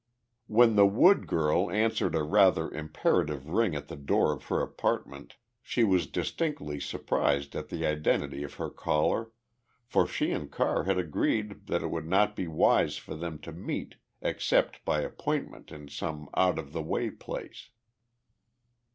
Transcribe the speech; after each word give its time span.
When 0.47 0.75
the 0.77 0.87
Wood 0.87 1.27
girl 1.27 1.69
answered 1.69 2.15
a 2.15 2.23
rather 2.23 2.71
imperative 2.71 3.47
ring 3.47 3.75
at 3.75 3.87
the 3.87 3.95
door 3.95 4.33
of 4.33 4.45
her 4.45 4.59
apartment 4.59 5.35
she 5.61 5.83
was 5.83 6.07
distinctly 6.07 6.79
surprised 6.79 7.55
at 7.55 7.69
the 7.69 7.85
identity 7.85 8.41
of 8.41 8.55
her 8.55 8.71
caller, 8.71 9.29
for 9.85 10.07
she 10.07 10.31
and 10.31 10.49
Carr 10.51 10.85
had 10.85 10.97
agreed 10.97 11.67
that 11.67 11.83
it 11.83 11.91
would 11.91 12.07
not 12.07 12.35
be 12.35 12.47
wise 12.47 12.97
for 12.97 13.13
them 13.13 13.37
to 13.41 13.51
meet 13.51 13.97
except 14.23 14.83
by 14.85 15.01
appointment 15.01 15.71
in 15.71 15.87
some 15.87 16.29
out 16.35 16.57
of 16.57 16.73
the 16.73 16.81
way 16.81 17.11
place. 17.11 17.69